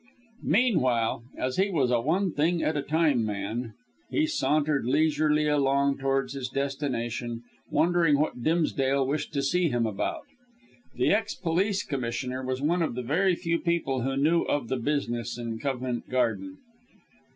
Meanwhile 0.49 1.25
as 1.37 1.57
he 1.57 1.69
was 1.69 1.91
a 1.91 2.01
one 2.01 2.31
thing 2.33 2.63
at 2.63 2.75
a 2.75 2.81
time 2.81 3.23
man 3.23 3.75
he 4.09 4.25
sauntered 4.25 4.83
leisurely 4.83 5.47
along 5.47 5.99
towards 5.99 6.33
his 6.33 6.49
destination, 6.49 7.43
wondering 7.69 8.17
what 8.17 8.41
Dimsdale 8.41 9.05
wished 9.05 9.31
to 9.33 9.43
see 9.43 9.69
him 9.69 9.85
about. 9.85 10.25
The 10.95 11.13
ex 11.13 11.35
police 11.35 11.83
commissioner 11.83 12.43
was 12.43 12.63
one 12.63 12.81
of 12.81 12.95
the 12.95 13.03
very 13.03 13.35
few 13.35 13.59
people 13.59 14.01
who 14.01 14.17
knew 14.17 14.41
of 14.41 14.69
the 14.69 14.77
business 14.77 15.37
in 15.37 15.59
Covent 15.59 16.09
Garden. 16.09 16.57